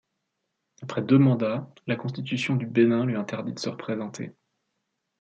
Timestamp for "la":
1.85-1.95